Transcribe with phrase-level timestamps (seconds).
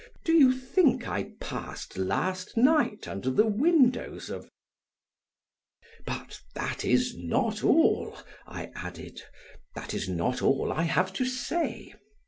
[0.25, 4.49] Do you think I passed last night under the windows of?
[6.07, 8.17] But that is not all,"
[8.47, 9.21] I added,
[9.75, 11.93] "that is not all I have to say.